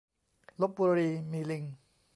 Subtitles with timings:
[0.61, 1.63] ลพบุรีมีลิง!